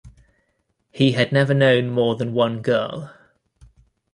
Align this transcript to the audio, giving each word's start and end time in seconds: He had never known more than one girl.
He 0.89 1.11
had 1.11 1.31
never 1.31 1.53
known 1.53 1.91
more 1.91 2.15
than 2.15 2.33
one 2.33 2.63
girl. 2.63 3.13